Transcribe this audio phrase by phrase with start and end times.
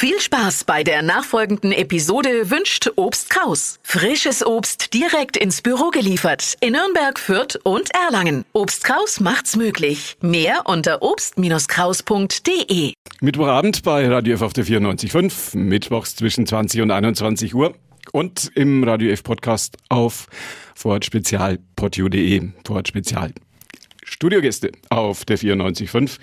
[0.00, 3.80] Viel Spaß bei der nachfolgenden Episode wünscht Obst Kraus.
[3.82, 8.44] Frisches Obst direkt ins Büro geliefert in Nürnberg, Fürth und Erlangen.
[8.52, 10.16] Obst Kraus macht's möglich.
[10.20, 12.92] Mehr unter obst-kraus.de.
[13.20, 17.74] Mittwochabend bei Radio F auf der 94.5, mittwochs zwischen 20 und 21 Uhr
[18.12, 20.28] und im Radio F Podcast auf
[20.76, 22.50] vorortspezial.podio.de.
[22.64, 23.32] Vorort Spezial.
[24.04, 26.18] Studiogäste auf der 94.5.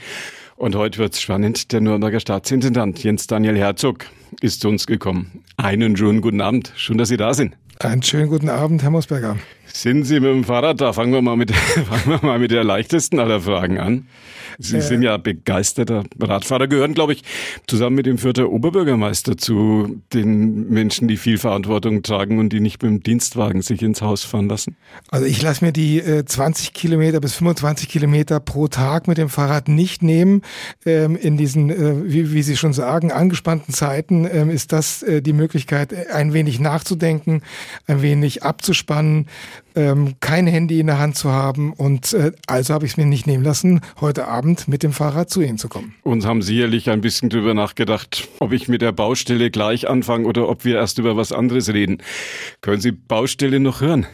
[0.58, 1.74] Und heute wird's spannend.
[1.74, 4.06] Der Nürnberger Staatsintendant Jens Daniel Herzog
[4.40, 5.44] ist zu uns gekommen.
[5.58, 6.72] Einen schönen guten Abend.
[6.78, 7.56] Schön, dass Sie da sind.
[7.80, 9.36] Einen schönen guten Abend, Herr Mosberger.
[9.66, 10.94] Sind Sie mit dem Fahrrad da?
[10.94, 14.08] Fangen wir mal mit, fangen wir mal mit der leichtesten aller Fragen an.
[14.60, 17.24] Sie äh, sind ja begeisterter Radfahrer, gehören, glaube ich,
[17.68, 22.82] zusammen mit dem Fürther Oberbürgermeister zu den Menschen, die viel Verantwortung tragen und die nicht
[22.82, 24.76] mit dem Dienstwagen sich ins Haus fahren lassen.
[25.10, 29.30] Also ich lasse mir die äh, 20 Kilometer bis 25 Kilometer pro Tag mit dem
[29.30, 30.42] Fahrrad nicht nehmen.
[30.86, 35.22] Ähm, in diesen, äh, wie, wie, Sie schon sagen, angespannten Zeiten ähm, ist das äh,
[35.22, 37.42] die Möglichkeit, ein wenig nachzudenken,
[37.88, 39.28] ein wenig abzuspannen,
[39.76, 41.74] ähm, kein Handy in der Hand zu haben.
[41.74, 45.30] Und äh, also habe ich es mir nicht nehmen lassen, heute Abend mit dem Fahrrad
[45.30, 45.96] zu Ihnen zu kommen.
[46.04, 50.50] Und haben sicherlich ein bisschen drüber nachgedacht, ob ich mit der Baustelle gleich anfange oder
[50.50, 52.00] ob wir erst über was anderes reden.
[52.62, 54.08] Können Sie Baustelle noch hören?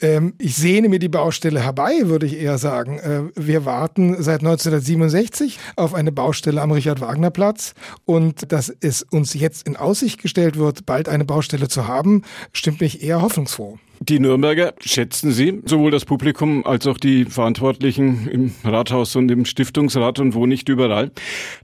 [0.00, 2.98] Ähm, ich sehne mir die Baustelle herbei, würde ich eher sagen.
[2.98, 9.66] Äh, wir warten seit 1967 auf eine Baustelle am Richard-Wagner-Platz und dass es uns jetzt
[9.66, 13.78] in Aussicht gestellt wird, bald eine Baustelle zu haben, stimmt mich eher hoffnungsfroh.
[14.00, 19.44] Die Nürnberger schätzen Sie, sowohl das Publikum als auch die Verantwortlichen im Rathaus und im
[19.44, 21.10] Stiftungsrat und wo nicht überall.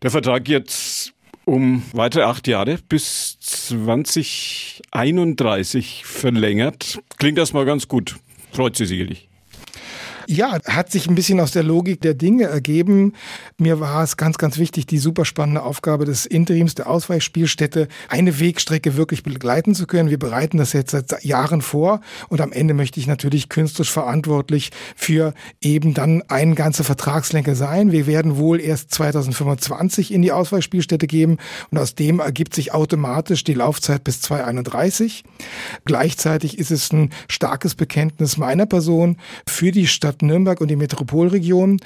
[0.02, 1.12] Der Vertrag jetzt
[1.50, 7.00] um weitere acht Jahre bis 2031 verlängert.
[7.18, 8.20] Klingt das mal ganz gut.
[8.52, 9.29] Freut Sie sicherlich.
[10.32, 13.14] Ja, hat sich ein bisschen aus der Logik der Dinge ergeben.
[13.58, 18.38] Mir war es ganz, ganz wichtig, die super spannende Aufgabe des Interims der Ausweichspielstätte, eine
[18.38, 20.08] Wegstrecke wirklich begleiten zu können.
[20.08, 24.70] Wir bereiten das jetzt seit Jahren vor und am Ende möchte ich natürlich künstlerisch verantwortlich
[24.94, 27.90] für eben dann eine ganze Vertragslänge sein.
[27.90, 31.38] Wir werden wohl erst 2025 in die Ausweichspielstätte geben
[31.72, 35.24] und aus dem ergibt sich automatisch die Laufzeit bis 2031.
[35.84, 41.80] Gleichzeitig ist es ein starkes Bekenntnis meiner Person für die Stadt Nürnberg und die Metropolregion.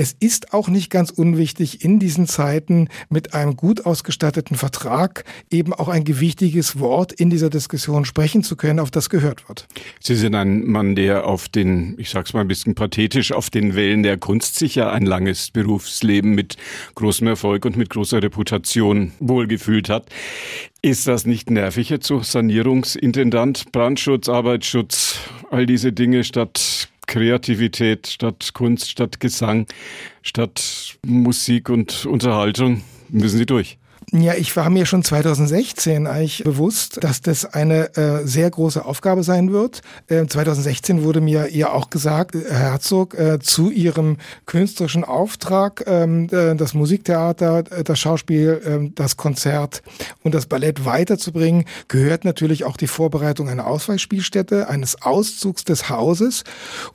[0.00, 5.72] Es ist auch nicht ganz unwichtig, in diesen Zeiten mit einem gut ausgestatteten Vertrag eben
[5.72, 9.66] auch ein gewichtiges Wort in dieser Diskussion sprechen zu können, auf das gehört wird.
[9.98, 13.74] Sie sind ein Mann, der auf den, ich sag's mal ein bisschen pathetisch, auf den
[13.74, 16.56] Wellen der Kunst sicher ein langes Berufsleben mit
[16.94, 20.06] großem Erfolg und mit großer Reputation wohlgefühlt hat.
[20.80, 22.22] Ist das nicht nervig jetzt so?
[22.22, 25.18] Sanierungsintendant, Brandschutz, Arbeitsschutz,
[25.50, 29.66] all diese Dinge statt Kreativität, statt Kunst, statt Gesang,
[30.22, 33.78] statt Musik und Unterhaltung müssen sie durch.
[34.10, 39.22] Ja, ich war mir schon 2016 eigentlich bewusst, dass das eine äh, sehr große Aufgabe
[39.22, 39.82] sein wird.
[40.06, 44.16] Äh, 2016 wurde mir ja auch gesagt, äh, Herr Herzog, äh, zu Ihrem
[44.46, 49.82] künstlerischen Auftrag, ähm, äh, das Musiktheater, äh, das Schauspiel, äh, das Konzert
[50.22, 56.44] und das Ballett weiterzubringen, gehört natürlich auch die Vorbereitung einer Ausweichspielstätte, eines Auszugs des Hauses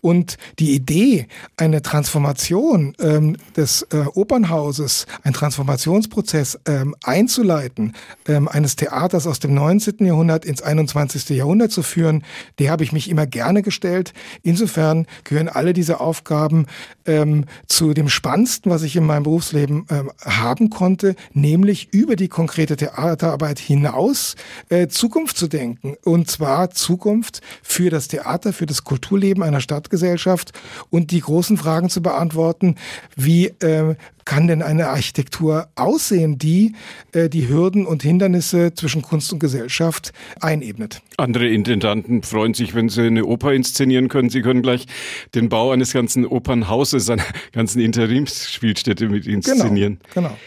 [0.01, 3.85] und die Idee, eine Transformation ähm, des
[4.15, 7.93] Opernhauses, ein Transformationsprozess ähm, einzuleiten,
[8.27, 10.05] ähm, eines Theaters aus dem 19.
[10.05, 11.29] Jahrhundert ins 21.
[11.35, 12.23] Jahrhundert zu führen,
[12.59, 14.13] der habe ich mich immer gerne gestellt.
[14.41, 16.67] Insofern gehören alle diese Aufgaben
[17.05, 22.27] ähm, zu dem Spannendsten, was ich in meinem Berufsleben ähm, haben konnte, nämlich über die
[22.27, 24.35] konkrete Theaterarbeit hinaus
[24.69, 25.95] äh, Zukunft zu denken.
[26.03, 30.51] Und zwar Zukunft für das Theater, für das Kulturleben einer Stadtgesellschaft
[30.89, 32.75] und die großen Fragen zu beantworten,
[33.15, 36.73] wie äh, kann denn eine Architektur aussehen, die
[37.11, 41.01] äh, die Hürden und Hindernisse zwischen Kunst und Gesellschaft einebnet?
[41.17, 44.29] Andere Intendanten freuen sich, wenn sie eine Oper inszenieren können.
[44.29, 44.87] Sie können gleich
[45.35, 49.99] den Bau eines ganzen Opernhauses, einer ganzen Interimsspielstätte mit inszenieren.
[50.13, 50.29] Genau.
[50.29, 50.37] genau.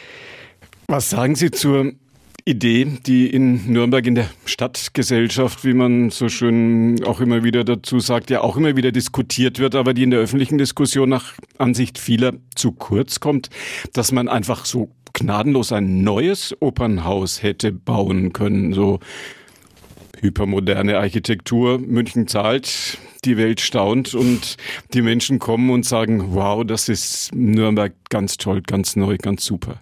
[0.88, 1.92] Was sagen Sie zur
[2.48, 7.98] Idee, die in Nürnberg in der Stadtgesellschaft, wie man so schön auch immer wieder dazu
[7.98, 11.98] sagt, ja auch immer wieder diskutiert wird, aber die in der öffentlichen Diskussion nach Ansicht
[11.98, 13.50] vieler zu kurz kommt,
[13.94, 19.00] dass man einfach so gnadenlos ein neues Opernhaus hätte bauen können, so
[20.20, 21.78] hypermoderne Architektur.
[21.78, 24.56] München zahlt, die Welt staunt und
[24.94, 29.80] die Menschen kommen und sagen, wow, das ist Nürnberg ganz toll, ganz neu, ganz super.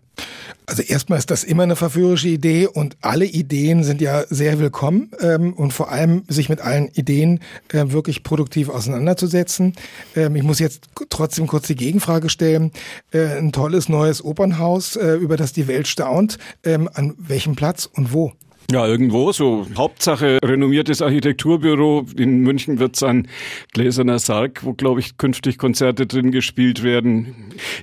[0.67, 5.11] Also erstmal ist das immer eine verführerische Idee und alle Ideen sind ja sehr willkommen
[5.21, 7.41] ähm, und vor allem sich mit allen Ideen
[7.73, 9.75] äh, wirklich produktiv auseinanderzusetzen.
[10.17, 12.71] Ähm, ich muss jetzt trotzdem kurz die Gegenfrage stellen.
[13.13, 16.39] Äh, ein tolles neues Opernhaus, äh, über das die Welt staunt.
[16.65, 18.33] Ähm, an welchem Platz und wo?
[18.71, 19.67] Ja, irgendwo so.
[19.77, 22.07] Hauptsache renommiertes Architekturbüro.
[22.17, 23.29] In München wird es ein
[23.73, 27.27] gläserner Sarg, wo, glaube ich, künftig Konzerte drin gespielt werden.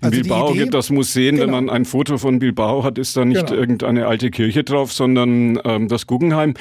[0.01, 1.35] In also Bilbao gibt das Museen.
[1.35, 1.45] Genau.
[1.45, 3.59] Wenn man ein Foto von Bilbao hat, ist da nicht genau.
[3.59, 6.55] irgendeine alte Kirche drauf, sondern ähm, das Guggenheim.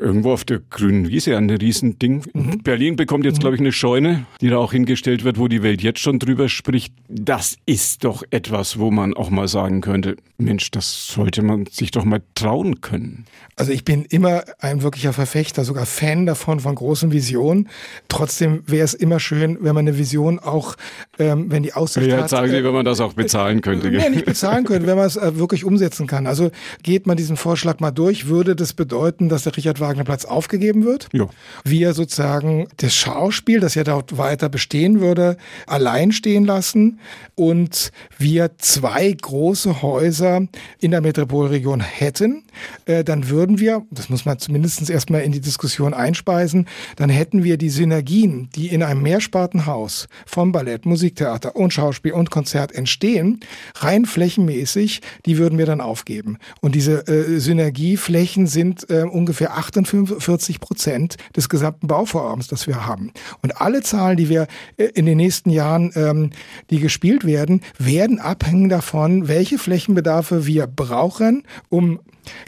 [0.00, 2.22] Irgendwo auf der grünen Wiese, ein Riesending.
[2.32, 2.62] Mhm.
[2.62, 3.40] Berlin bekommt jetzt, mhm.
[3.40, 6.48] glaube ich, eine Scheune, die da auch hingestellt wird, wo die Welt jetzt schon drüber
[6.48, 6.94] spricht.
[7.08, 11.90] Das ist doch etwas, wo man auch mal sagen könnte, Mensch, das sollte man sich
[11.90, 13.26] doch mal trauen können.
[13.56, 17.68] Also ich bin immer ein wirklicher Verfechter, sogar Fan davon, von großen Visionen.
[18.08, 20.76] Trotzdem wäre es immer schön, wenn man eine Vision auch,
[21.18, 22.30] ähm, wenn die Aussicht ja, hat.
[22.30, 23.88] sagen Sie, äh, wenn man das auch bezahlen könnte.
[23.88, 26.26] Äh, nee, nicht bezahlen könnte, wenn man es äh, wirklich umsetzen kann.
[26.26, 26.50] Also
[26.82, 30.84] geht man diesen Vorschlag mal durch, würde das bedeuten, dass der Richard Wagner Platz aufgegeben
[30.84, 31.08] wird.
[31.12, 31.28] Ja.
[31.64, 37.00] Wir sozusagen das Schauspiel, das ja dort weiter bestehen würde, allein stehen lassen
[37.34, 40.42] und wir zwei große Häuser
[40.78, 42.44] in der Metropolregion hätten,
[42.86, 46.66] äh, dann würden wir, das muss man zumindest erstmal in die Diskussion einspeisen,
[46.96, 52.30] dann hätten wir die Synergien, die in einem Mehrspartenhaus vom Ballett, Musiktheater und Schauspiel und
[52.30, 53.40] Konzert entstehen,
[53.76, 56.38] rein flächenmäßig, die würden wir dann aufgeben.
[56.60, 63.12] Und diese äh, Synergieflächen sind äh, ungefähr 48 Prozent des gesamten Bauvorhabens, das wir haben.
[63.42, 64.46] Und alle Zahlen, die wir
[64.76, 66.30] äh, in den nächsten Jahren, ähm,
[66.70, 72.00] die gespielt werden, werden abhängen davon, welche Flächenbedarfe wir brauchen, um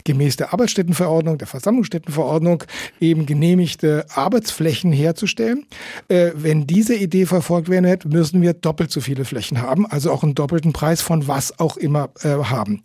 [0.03, 2.63] gemäß der Arbeitsstättenverordnung, der Versammlungsstättenverordnung
[2.99, 5.65] eben genehmigte Arbeitsflächen herzustellen.
[6.07, 10.11] Äh, wenn diese Idee verfolgt werden hätte, müssen wir doppelt so viele Flächen haben, also
[10.11, 12.81] auch einen doppelten Preis von was auch immer äh, haben.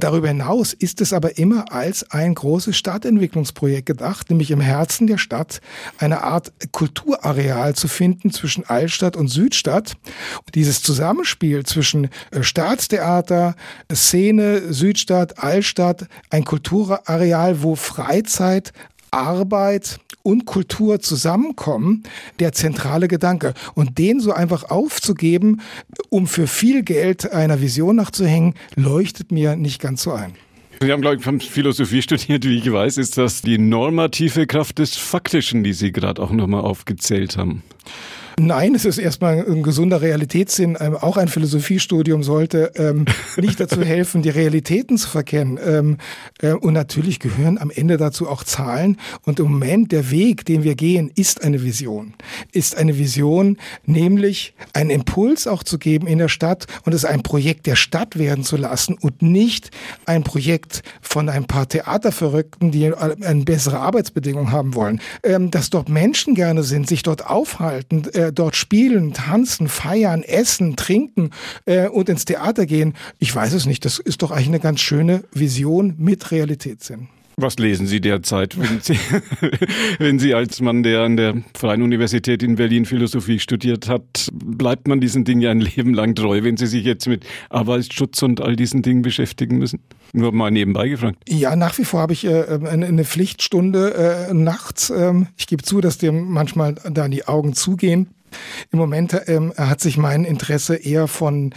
[0.00, 5.18] Darüber hinaus ist es aber immer als ein großes Stadtentwicklungsprojekt gedacht, nämlich im Herzen der
[5.18, 5.60] Stadt
[5.98, 9.96] eine Art Kulturareal zu finden zwischen Altstadt und Südstadt.
[10.44, 13.54] Und dieses Zusammenspiel zwischen äh, Staatstheater,
[13.92, 18.72] Szene, Südstadt, Altstadt, ein Kulturareal, wo Freizeit,
[19.10, 22.02] Arbeit und Kultur zusammenkommen,
[22.40, 23.54] der zentrale Gedanke.
[23.74, 25.60] Und den so einfach aufzugeben,
[26.10, 30.34] um für viel Geld einer Vision nachzuhängen, leuchtet mir nicht ganz so ein.
[30.80, 32.98] Sie haben, glaube ich, Philosophie studiert, wie ich weiß.
[32.98, 37.62] Ist das die normative Kraft des Faktischen, die Sie gerade auch nochmal aufgezählt haben?
[38.38, 40.76] Nein, es ist erstmal ein gesunder Realitätssinn.
[40.78, 43.06] Ähm, auch ein Philosophiestudium sollte ähm,
[43.38, 45.58] nicht dazu helfen, die Realitäten zu verkennen.
[45.64, 45.96] Ähm,
[46.42, 48.98] äh, und natürlich gehören am Ende dazu auch Zahlen.
[49.24, 52.12] Und im Moment der Weg, den wir gehen, ist eine Vision.
[52.52, 53.56] Ist eine Vision,
[53.86, 58.18] nämlich einen Impuls auch zu geben in der Stadt und es ein Projekt der Stadt
[58.18, 59.70] werden zu lassen und nicht
[60.04, 65.00] ein Projekt von ein paar Theaterverrückten, die eine bessere Arbeitsbedingung haben wollen.
[65.22, 70.76] Ähm, dass dort Menschen gerne sind, sich dort aufhalten, äh, dort spielen, tanzen, feiern, essen,
[70.76, 71.30] trinken
[71.64, 72.94] äh, und ins Theater gehen.
[73.18, 73.84] Ich weiß es nicht.
[73.84, 77.08] Das ist doch eigentlich eine ganz schöne Vision mit Realitätssinn.
[77.38, 78.98] Was lesen Sie derzeit, wenn Sie,
[79.98, 84.88] wenn Sie als Mann, der an der Freien Universität in Berlin Philosophie studiert hat, bleibt
[84.88, 88.40] man diesen Dingen ja ein Leben lang treu, wenn Sie sich jetzt mit Arbeitsschutz und
[88.40, 89.80] all diesen Dingen beschäftigen müssen?
[90.16, 91.18] Nur mal nebenbei gefragt.
[91.28, 94.88] Ja, nach wie vor habe ich äh, eine, eine, Pflichtstunde äh, nachts.
[94.88, 98.08] Ähm, ich gebe zu, dass dem manchmal da die Augen zugehen.
[98.72, 101.54] Im Moment ähm, hat sich mein Interesse eher von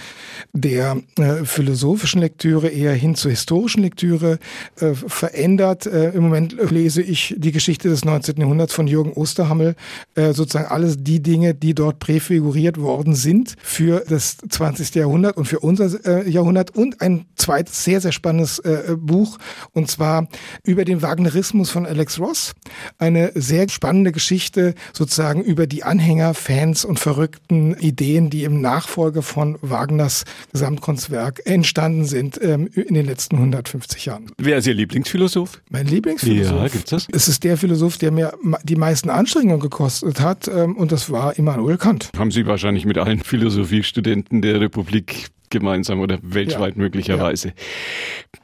[0.53, 4.39] der äh, philosophischen Lektüre eher hin zur historischen Lektüre
[4.79, 5.85] äh, verändert.
[5.85, 8.37] Äh, Im Moment lese ich die Geschichte des 19.
[8.37, 9.75] Jahrhunderts von Jürgen Osterhammel,
[10.15, 14.95] äh, sozusagen alles die Dinge, die dort präfiguriert worden sind für das 20.
[14.95, 19.37] Jahrhundert und für unser äh, Jahrhundert und ein zweites sehr, sehr spannendes äh, Buch
[19.73, 20.27] und zwar
[20.63, 22.53] über den Wagnerismus von Alex Ross.
[22.97, 28.61] Eine sehr spannende Geschichte sozusagen über die Anhänger, Fans Fans und verrückten Ideen, die im
[28.61, 34.31] Nachfolge von Wagners Gesamtkunstwerk entstanden sind ähm, in den letzten 150 Jahren.
[34.37, 35.63] Wer ist Ihr Lieblingsphilosoph?
[35.71, 36.61] Mein Lieblingsphilosoph?
[36.61, 37.07] Ja, gibt's das?
[37.11, 38.33] Es ist der Philosoph, der mir
[38.63, 42.11] die meisten Anstrengungen gekostet hat ähm, und das war Immanuel Kant.
[42.15, 46.81] Haben Sie wahrscheinlich mit allen Philosophiestudenten der Republik gemeinsam oder weltweit ja.
[46.83, 47.47] möglicherweise.
[47.47, 47.53] Ja.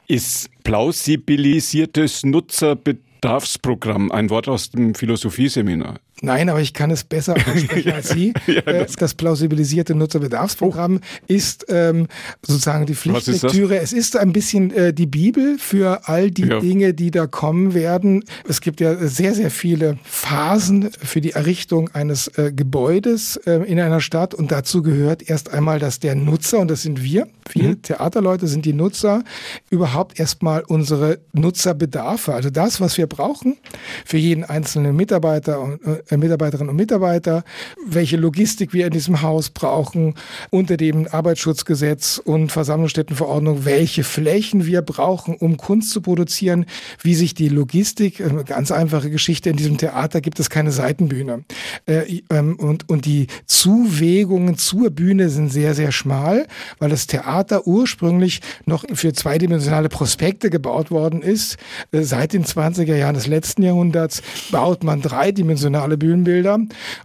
[0.08, 6.00] Ist plausibilisiertes Nutzerbedarfsprogramm ein Wort aus dem Philosophieseminar?
[6.22, 8.32] Nein, aber ich kann es besser aussprechen als Sie.
[8.46, 11.24] ja, äh, das, das, plausibilisierte Nutzerbedarfsprogramm oh.
[11.26, 12.06] ist ähm,
[12.42, 13.76] sozusagen die Pflichtlektüre.
[13.76, 16.60] Ist es ist ein bisschen äh, die Bibel für all die ja.
[16.60, 18.24] Dinge, die da kommen werden.
[18.48, 23.78] Es gibt ja sehr, sehr viele Phasen für die Errichtung eines äh, Gebäudes äh, in
[23.78, 27.70] einer Stadt und dazu gehört erst einmal, dass der Nutzer, und das sind wir, viele
[27.70, 27.82] mhm.
[27.82, 29.22] Theaterleute sind die Nutzer,
[29.70, 33.56] überhaupt erstmal unsere Nutzerbedarfe, also das, was wir brauchen
[34.04, 37.44] für jeden einzelnen Mitarbeiter und äh, Mitarbeiterinnen und Mitarbeiter,
[37.86, 40.14] welche Logistik wir in diesem Haus brauchen,
[40.50, 46.66] unter dem Arbeitsschutzgesetz und Versammlungsstättenverordnung, welche Flächen wir brauchen, um Kunst zu produzieren,
[47.02, 51.44] wie sich die Logistik, eine ganz einfache Geschichte, in diesem Theater gibt es keine Seitenbühne.
[51.86, 56.46] Äh, ähm, und, und die Zuwägungen zur Bühne sind sehr, sehr schmal,
[56.78, 61.56] weil das Theater ursprünglich noch für zweidimensionale Prospekte gebaut worden ist.
[61.92, 66.58] Äh, seit den 20er Jahren des letzten Jahrhunderts baut man dreidimensionale dreidimensionale Bühnenbilder.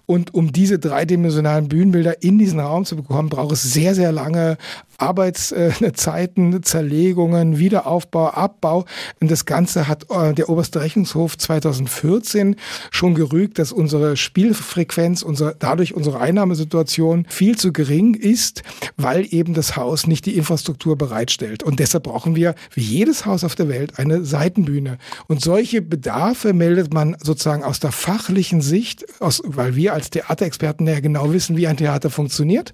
[0.05, 4.57] Und um diese dreidimensionalen Bühnenbilder in diesen Raum zu bekommen, braucht es sehr, sehr lange
[5.01, 8.85] Arbeitszeiten, Zerlegungen, Wiederaufbau, Abbau.
[9.19, 12.55] Und das Ganze hat äh, der oberste Rechnungshof 2014
[12.91, 18.63] schon gerügt, dass unsere Spielfrequenz, unsere, dadurch unsere Einnahmesituation viel zu gering ist,
[18.97, 21.63] weil eben das Haus nicht die Infrastruktur bereitstellt.
[21.63, 24.97] Und deshalb brauchen wir, wie jedes Haus auf der Welt, eine Seitenbühne.
[25.27, 30.87] Und solche Bedarfe meldet man sozusagen aus der fachlichen Sicht, aus, weil wir als Theaterexperten
[30.87, 32.73] ja genau wissen, wie ein Theater funktioniert,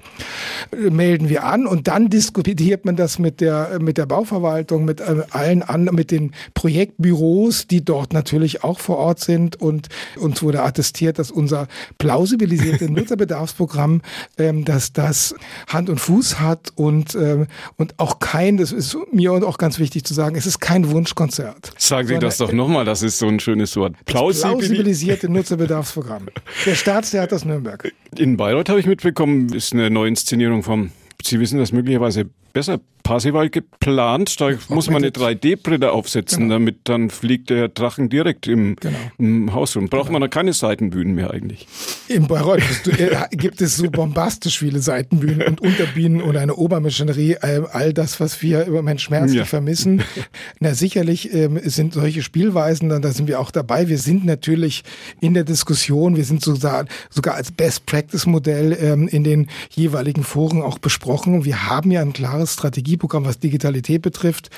[0.71, 5.01] äh, melden wir an und dann diskutiert man das mit der, mit der Bauverwaltung, mit
[5.01, 10.41] äh, allen anderen, mit den Projektbüros, die dort natürlich auch vor Ort sind und uns
[10.41, 11.67] wurde attestiert, dass unser
[11.99, 14.01] plausibilisiertes Nutzerbedarfsprogramm,
[14.39, 15.35] ähm, dass das
[15.67, 17.45] Hand und Fuß hat und, ähm,
[17.77, 21.73] und auch kein, das ist mir auch ganz wichtig zu sagen, es ist kein Wunschkonzert.
[21.77, 23.93] Sagen Sie das doch nochmal, das ist so ein schönes Wort.
[24.05, 26.29] Plausibilisierte Nutzerbedarfsprogramm.
[26.65, 27.93] Der Staatstheater Nürnberg.
[28.15, 30.91] In Bayreuth habe ich mitbekommen, ist eine Neuinszenierung vom
[31.23, 32.79] Sie wissen das möglicherweise besser.
[33.03, 36.55] Parsival geplant, da muss man eine 3D-Brille aufsetzen, genau.
[36.55, 38.97] damit dann fliegt der Drachen direkt im, genau.
[39.17, 39.87] im Haus rum.
[39.87, 40.19] Braucht genau.
[40.19, 41.67] man da keine Seitenbühnen mehr eigentlich?
[42.09, 42.61] In Bayreuth
[42.99, 48.19] äh, gibt es so bombastisch viele Seitenbühnen und Unterbühnen und eine Obermaschinerie, äh, all das,
[48.19, 49.45] was wir im Moment schmerzlich ja.
[49.45, 50.03] vermissen.
[50.59, 53.87] Na sicherlich ähm, sind solche Spielweisen, dann da sind wir auch dabei.
[53.87, 54.83] Wir sind natürlich
[55.21, 60.77] in der Diskussion, wir sind sogar, sogar als Best-Practice-Modell ähm, in den jeweiligen Foren auch
[60.77, 61.06] besprochen.
[61.07, 64.49] Wir haben ja ein klares Strategieprogramm, was Digitalität betrifft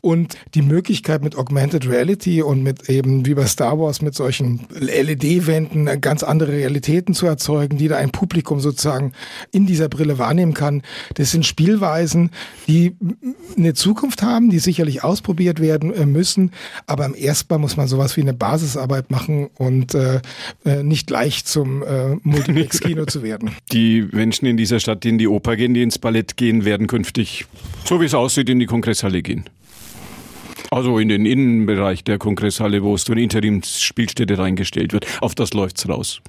[0.00, 4.66] und die Möglichkeit mit Augmented Reality und mit eben wie bei Star Wars mit solchen
[4.70, 9.12] LED-Wänden ganz andere Realitäten zu erzeugen, die da ein Publikum sozusagen
[9.50, 10.82] in dieser Brille wahrnehmen kann.
[11.14, 12.30] Das sind Spielweisen,
[12.66, 12.94] die
[13.56, 16.52] eine Zukunft haben, die sicherlich ausprobiert werden äh, müssen,
[16.86, 20.20] aber im ersten muss man sowas wie eine Basisarbeit machen und äh,
[20.64, 23.52] äh nicht gleich zum äh, Multiplex-Kino zu werden.
[23.72, 26.86] Die Menschen in dieser Stadt, die in die Oper gehen, die ins Ballett gehen, werden
[26.86, 27.46] künftig
[27.88, 29.44] so wie es aussieht, in die Kongresshalle gehen.
[30.70, 35.06] Also in den Innenbereich der Kongresshalle, wo es so eine Interimsspielstätte reingestellt wird.
[35.22, 36.20] Auf das läuft's raus.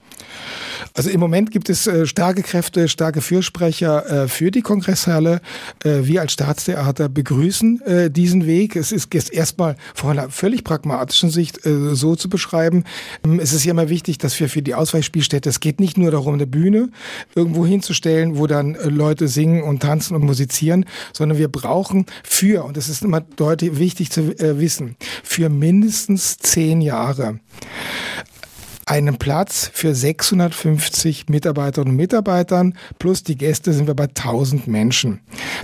[0.93, 5.41] Also im Moment gibt es äh, starke Kräfte, starke Fürsprecher äh, für die Kongresshalle.
[5.83, 8.75] Äh, wir als Staatstheater begrüßen äh, diesen Weg.
[8.75, 12.83] Es ist jetzt erstmal von einer völlig pragmatischen Sicht äh, so zu beschreiben.
[13.23, 16.11] Ähm, es ist ja immer wichtig, dass wir für die Ausweichspielstätte, es geht nicht nur
[16.11, 16.89] darum, eine Bühne
[17.35, 22.65] irgendwo hinzustellen, wo dann äh, Leute singen und tanzen und musizieren, sondern wir brauchen für,
[22.65, 27.39] und das ist immer deutlich wichtig zu wissen, für mindestens zehn Jahre
[28.89, 35.21] einen Platz für 650 Mitarbeiterinnen und Mitarbeitern plus die Gäste sind wir bei 1000 Menschen.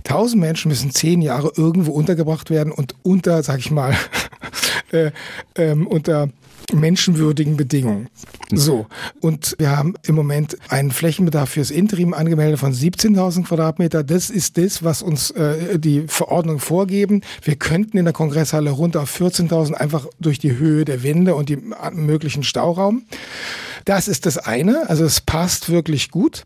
[0.08, 3.96] 1000 Menschen müssen zehn Jahre irgendwo untergebracht werden und unter, sag ich mal,
[4.92, 5.10] äh,
[5.56, 6.30] ähm, unter
[6.74, 8.10] menschenwürdigen Bedingungen.
[8.52, 8.88] So.
[9.22, 14.04] Und wir haben im Moment einen Flächenbedarf fürs Interim angemeldet von 17.000 Quadratmeter.
[14.04, 17.22] Das ist das, was uns äh, die Verordnung vorgeben.
[17.44, 21.50] Wir könnten in der Kongresshalle runter auf 14.000 einfach durch die Höhe der Wände und
[21.50, 21.60] die
[21.94, 23.04] möglichen Stauraum.
[23.86, 26.44] Das ist das eine, also es passt wirklich gut.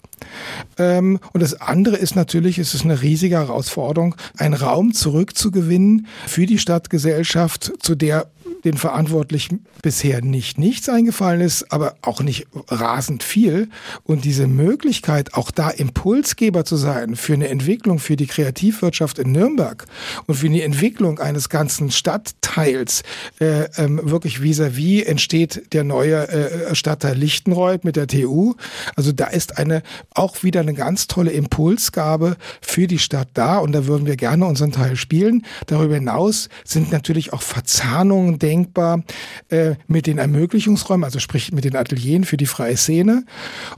[0.77, 6.45] Ähm, und das andere ist natürlich, es ist eine riesige Herausforderung, einen Raum zurückzugewinnen für
[6.45, 8.27] die Stadtgesellschaft, zu der
[8.63, 13.69] den Verantwortlichen bisher nicht nichts eingefallen ist, aber auch nicht rasend viel.
[14.03, 19.31] Und diese Möglichkeit, auch da Impulsgeber zu sein für eine Entwicklung für die Kreativwirtschaft in
[19.31, 19.85] Nürnberg
[20.27, 23.03] und für die Entwicklung eines ganzen Stadtteils,
[23.39, 28.55] äh, ähm, wirklich vis-à-vis -vis entsteht der neue äh, Stadtteil Lichtenreuth mit der TU.
[28.95, 33.71] Also da ist eine auch wieder eine ganz tolle Impulsgabe für die Stadt da und
[33.71, 35.45] da würden wir gerne unseren Teil spielen.
[35.67, 39.03] Darüber hinaus sind natürlich auch Verzahnungen der denkbar
[39.49, 43.25] äh, mit den Ermöglichungsräumen, also sprich mit den Atelieren für die freie Szene.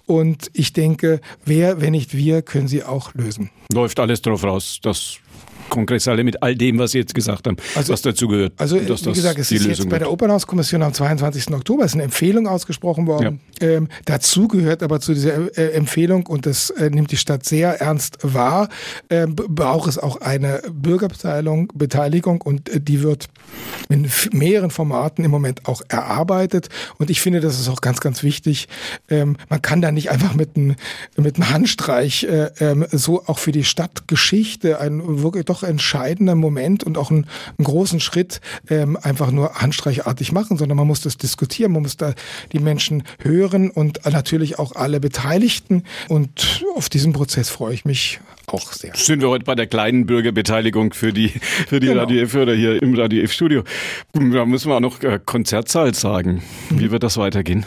[0.05, 3.49] Und ich denke, wer, wenn nicht wir, können sie auch lösen.
[3.73, 5.17] Läuft alles darauf raus, dass
[5.69, 8.53] Kongresshalle mit all dem, was Sie jetzt gesagt haben, also, was dazu gehört.
[8.57, 11.53] Also wie gesagt, es ist Lösung jetzt bei der Opernhauskommission am 22.
[11.53, 13.39] Oktober ist eine Empfehlung ausgesprochen worden.
[13.61, 13.67] Ja.
[13.67, 17.79] Ähm, dazu gehört aber zu dieser äh, Empfehlung, und das äh, nimmt die Stadt sehr
[17.81, 18.69] ernst wahr,
[19.09, 23.27] äh, braucht es auch eine Bürgerbeteiligung Beteiligung, und äh, die wird
[23.89, 26.69] in mehreren Formaten im Moment auch erarbeitet.
[26.97, 28.67] Und ich finde, das ist auch ganz, ganz wichtig.
[29.09, 30.75] Ähm, man kann da nicht einfach mit einem
[31.17, 36.83] mit einem Handstreich äh, ähm, so auch für die Stadtgeschichte ein wirklich doch entscheidender Moment
[36.83, 37.27] und auch einen,
[37.57, 38.39] einen großen Schritt
[38.69, 42.13] ähm, einfach nur handstreichartig machen, sondern man muss das diskutieren, man muss da
[42.53, 45.83] die Menschen hören und natürlich auch alle Beteiligten.
[46.07, 48.95] Und auf diesen Prozess freue ich mich auch sehr.
[48.95, 52.01] Sind wir heute bei der kleinen Bürgerbeteiligung für die, für die genau.
[52.01, 53.63] Radio F oder hier im Radio F Studio.
[54.13, 56.41] Da müssen wir auch noch äh, Konzertsaal sagen.
[56.69, 57.65] Wie wird das weitergehen?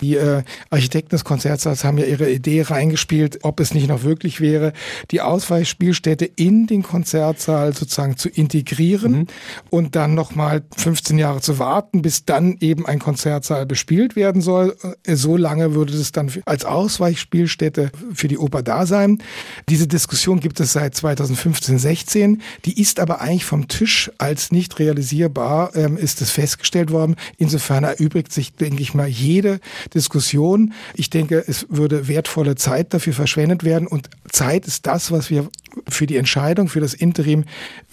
[0.00, 4.40] Die äh, Architekten des Konzertsaals haben ja ihre Idee reingespielt, ob es nicht noch wirklich
[4.40, 4.72] wäre,
[5.10, 9.26] die Ausweichspielstätte in den Konzertsaal sozusagen zu integrieren mhm.
[9.70, 14.76] und dann nochmal 15 Jahre zu warten, bis dann eben ein Konzertsaal bespielt werden soll.
[15.04, 19.22] Äh, so lange würde es dann als Ausweichspielstätte für die Oper da sein.
[19.68, 22.42] Diese Diskussion gibt es seit 2015, 16.
[22.64, 27.16] Die ist aber eigentlich vom Tisch als nicht realisierbar, ähm, ist es festgestellt worden.
[27.36, 30.72] Insofern erübrigt sich, denke ich mal, jede Diskussion.
[30.94, 35.48] Ich denke, es würde wertvolle Zeit dafür verschwendet werden und Zeit ist das, was wir
[35.88, 37.44] für die Entscheidung, für das Interim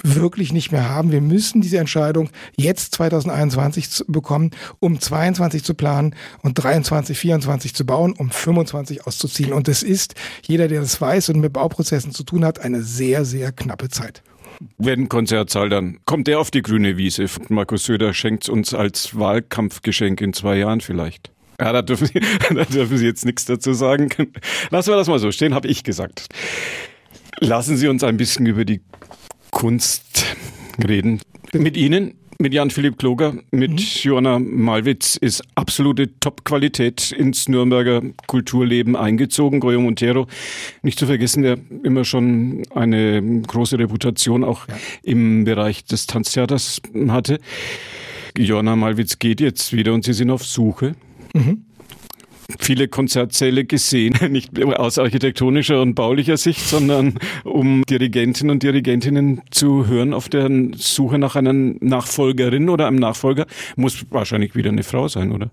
[0.03, 1.11] wirklich nicht mehr haben.
[1.11, 7.85] Wir müssen diese Entscheidung jetzt 2021 bekommen, um 22 zu planen und 23, 24 zu
[7.85, 9.53] bauen, um 25 auszuziehen.
[9.53, 13.25] Und es ist, jeder, der das weiß und mit Bauprozessen zu tun hat, eine sehr,
[13.25, 14.23] sehr knappe Zeit.
[14.77, 17.25] Wenn Konzertsaal, dann kommt der auf die grüne Wiese.
[17.49, 21.31] Markus Söder schenkt uns als Wahlkampfgeschenk in zwei Jahren vielleicht.
[21.59, 22.19] Ja, da dürfen, Sie,
[22.53, 24.09] da dürfen Sie jetzt nichts dazu sagen.
[24.69, 26.27] Lassen wir das mal so stehen, habe ich gesagt.
[27.39, 28.81] Lassen Sie uns ein bisschen über die
[29.51, 30.35] Kunst
[30.85, 31.21] reden.
[31.53, 33.77] Mit Ihnen, mit Jan-Philipp Kloger, mit mhm.
[33.77, 39.59] Joanna Malwitz ist absolute Top-Qualität ins Nürnberger Kulturleben eingezogen.
[39.61, 40.27] Goyo Montero,
[40.81, 44.75] nicht zu vergessen, der immer schon eine große Reputation auch ja.
[45.03, 47.39] im Bereich des Tanztheaters hatte.
[48.37, 50.95] Joanna Malwitz geht jetzt wieder und Sie sind auf Suche.
[51.35, 51.64] Mhm
[52.59, 59.87] viele Konzertsäle gesehen, nicht aus architektonischer und baulicher Sicht, sondern um Dirigenten und Dirigentinnen zu
[59.87, 63.45] hören auf der Suche nach einer Nachfolgerin oder einem Nachfolger.
[63.75, 65.49] Muss wahrscheinlich wieder eine Frau sein, oder?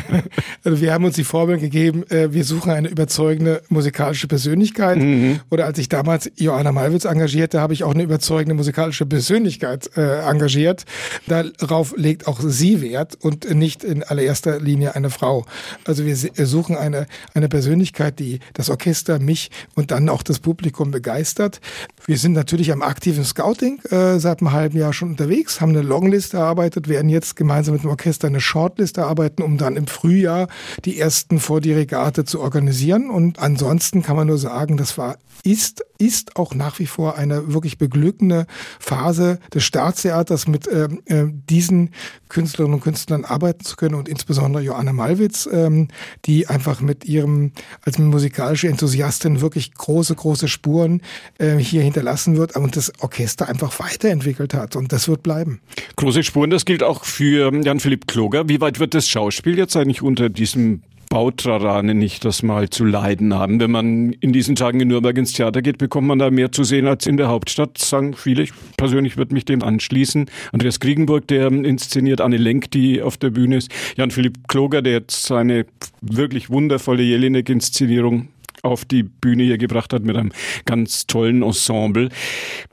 [0.64, 4.98] also wir haben uns die Formel gegeben, äh, wir suchen eine überzeugende musikalische Persönlichkeit.
[4.98, 5.40] Mhm.
[5.50, 10.20] Oder als ich damals Johanna Malwitz engagierte, habe ich auch eine überzeugende musikalische Persönlichkeit äh,
[10.20, 10.84] engagiert.
[11.26, 15.44] Darauf legt auch sie Wert und nicht in allererster Linie eine Frau.
[15.84, 20.90] Also wir suchen eine, eine Persönlichkeit, die das Orchester, mich und dann auch das Publikum
[20.90, 21.60] begeistert.
[22.06, 25.82] Wir sind natürlich am aktiven Scouting äh, seit einem halben Jahr schon unterwegs, haben eine
[25.82, 30.48] Longliste erarbeitet, werden jetzt gemeinsam mit dem Orchester eine Shortliste arbeiten, um dann im Frühjahr
[30.84, 33.10] die ersten Vordirigate zu organisieren.
[33.10, 37.52] Und ansonsten kann man nur sagen, das war ist, ist auch nach wie vor eine
[37.52, 38.46] wirklich beglückende
[38.78, 41.90] Phase des Staatstheaters, mit äh, äh, diesen
[42.28, 45.88] Künstlerinnen und Künstlern arbeiten zu können und insbesondere Joanna Malwitz, ähm,
[46.24, 51.02] die einfach mit ihrem als musikalische Enthusiastin wirklich große, große Spuren
[51.38, 55.60] äh, hier hinterlassen wird und das Orchester einfach weiterentwickelt hat und das wird bleiben.
[55.96, 58.48] Große Spuren, das gilt auch für Jan-Philipp Kloger.
[58.48, 63.34] Wie weit wird das Schauspiel jetzt eigentlich unter diesem Bautrarane nicht das mal zu leiden
[63.34, 63.58] haben.
[63.58, 66.62] Wenn man in diesen Tagen in Nürnberg ins Theater geht, bekommt man da mehr zu
[66.62, 68.44] sehen als in der Hauptstadt, sagen viele.
[68.44, 70.30] Ich persönlich würde mich dem anschließen.
[70.52, 75.24] Andreas Kriegenburg, der inszeniert, Anne Lenk, die auf der Bühne ist, Jan-Philipp Kloger, der jetzt
[75.24, 75.66] seine
[76.00, 78.28] wirklich wundervolle Jelinek-Inszenierung
[78.62, 80.32] auf die Bühne hier gebracht hat mit einem
[80.64, 82.08] ganz tollen Ensemble.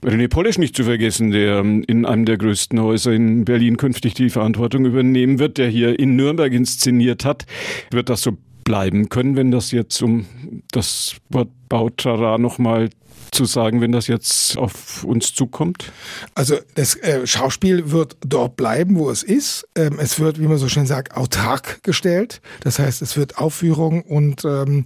[0.04, 4.30] René Polisch nicht zu vergessen, der in einem der größten Häuser in Berlin künftig die
[4.30, 7.46] Verantwortung übernehmen wird, der hier in Nürnberg inszeniert hat.
[7.92, 10.26] Wird das so bleiben können, wenn das jetzt um
[10.72, 12.90] das Wort Bautrara nochmal
[13.32, 15.92] zu sagen, wenn das jetzt auf uns zukommt?
[16.36, 19.68] Also das äh, Schauspiel wird dort bleiben, wo es ist.
[19.76, 22.42] Ähm, es wird, wie man so schön sagt, autark gestellt.
[22.62, 24.86] Das heißt, es wird Aufführung und ähm,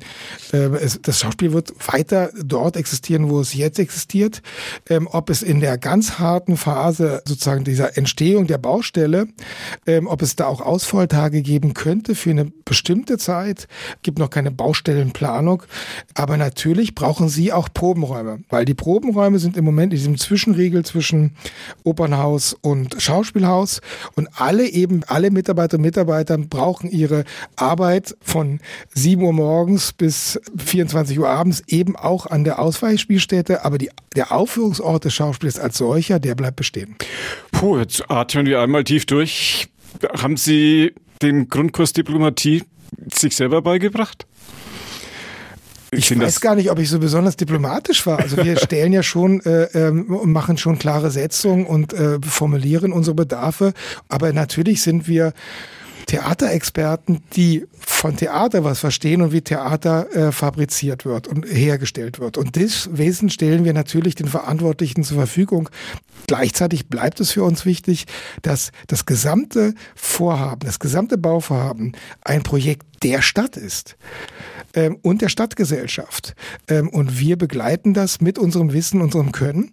[0.53, 4.41] äh, es, das Schauspiel wird weiter dort existieren, wo es jetzt existiert.
[4.89, 9.27] Ähm, ob es in der ganz harten Phase sozusagen dieser Entstehung der Baustelle,
[9.85, 13.67] ähm, ob es da auch Ausfalltage geben könnte für eine bestimmte Zeit,
[14.01, 15.63] gibt noch keine Baustellenplanung.
[16.13, 18.30] Aber natürlich brauchen Sie auch Probenräume.
[18.31, 21.31] Probenräume, weil die Probenräume sind im Moment in diesem Zwischenriegel zwischen
[21.83, 23.81] Opernhaus und Schauspielhaus
[24.15, 27.23] und alle eben, alle Mitarbeiter und Mitarbeiter brauchen ihre
[27.55, 28.59] Arbeit von
[28.93, 34.31] 7 Uhr morgens bis 24 Uhr abends eben auch an der Ausweichspielstätte, aber die, der
[34.31, 36.95] Aufführungsort des Schauspiels als solcher, der bleibt bestehen.
[37.51, 39.67] Puh, jetzt atmen wir einmal tief durch.
[40.17, 42.63] Haben Sie den Grundkurs Diplomatie
[43.13, 44.25] sich selber beigebracht?
[45.93, 48.19] Ich, ich weiß gar nicht, ob ich so besonders diplomatisch war.
[48.19, 52.93] Also wir stellen ja schon äh, ähm, und machen schon klare Setzungen und äh, formulieren
[52.93, 53.73] unsere Bedarfe.
[54.07, 55.33] Aber natürlich sind wir
[56.05, 62.37] Theaterexperten, die von Theater was verstehen und wie Theater äh, fabriziert wird und hergestellt wird.
[62.37, 65.69] Und das Wesen stellen wir natürlich den Verantwortlichen zur Verfügung.
[66.25, 68.05] Gleichzeitig bleibt es für uns wichtig,
[68.43, 73.97] dass das gesamte Vorhaben, das gesamte Bauvorhaben ein Projekt der Stadt ist
[74.73, 76.35] ähm, und der Stadtgesellschaft.
[76.67, 79.71] Ähm, und wir begleiten das mit unserem Wissen, unserem Können.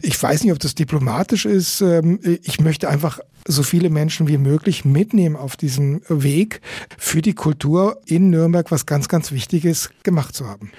[0.00, 1.80] Ich weiß nicht, ob das diplomatisch ist.
[1.80, 6.60] Ähm, ich möchte einfach so viele Menschen wie möglich mitnehmen auf diesem Weg
[6.96, 10.70] für die Kultur in Nürnberg, was ganz, ganz wichtig ist, gemacht zu haben.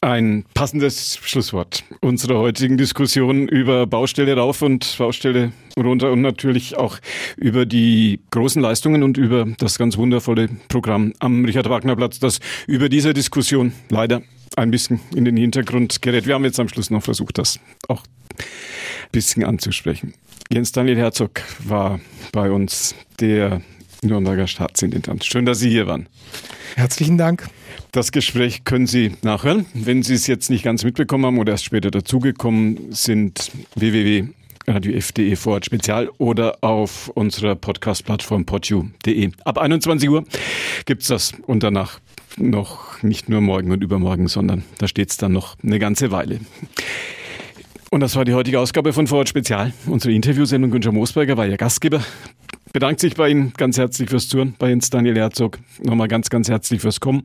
[0.00, 6.98] Ein passendes Schlusswort unserer heutigen Diskussion über Baustelle rauf und Baustelle runter und natürlich auch
[7.36, 13.12] über die großen Leistungen und über das ganz wundervolle Programm am Richard-Wagner-Platz, das über diese
[13.12, 14.22] Diskussion leider
[14.56, 16.26] ein bisschen in den Hintergrund gerät.
[16.26, 18.02] Wir haben jetzt am Schluss noch versucht, das auch
[18.38, 18.44] ein
[19.12, 20.14] bisschen anzusprechen.
[20.50, 22.00] Jens Daniel Herzog war
[22.32, 23.60] bei uns der
[24.02, 25.24] Nürnberger Staatsintendant.
[25.24, 26.08] Schön, dass Sie hier waren.
[26.76, 27.48] Herzlichen Dank.
[27.92, 29.66] Das Gespräch können Sie nachhören.
[29.74, 35.60] Wenn Sie es jetzt nicht ganz mitbekommen haben oder erst später dazugekommen sind, www.radiof.de vor
[35.62, 39.30] Spezial oder auf unserer Podcast-Plattform podu.de.
[39.44, 40.24] Ab 21 Uhr
[40.84, 42.00] gibt es das und danach
[42.36, 46.40] noch nicht nur morgen und übermorgen, sondern da steht es dann noch eine ganze Weile.
[47.90, 49.72] Und das war die heutige Ausgabe von Vorort Spezial.
[49.86, 52.02] Unsere Interviewsendung Günther Moosberger war Ihr Gastgeber
[52.72, 55.58] bedankt sich bei Ihnen ganz herzlich fürs Touren, bei Jens Daniel Herzog.
[55.82, 57.22] Nochmal ganz, ganz herzlich fürs Kommen.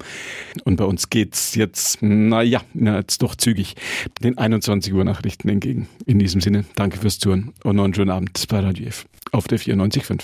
[0.63, 3.75] Und bei uns geht's jetzt, naja, na, jetzt doch zügig
[4.23, 5.87] den 21 Uhr Nachrichten entgegen.
[6.05, 9.47] In diesem Sinne, danke fürs Touren und noch einen schönen Abend bei Radio F auf
[9.47, 10.23] der 94.5.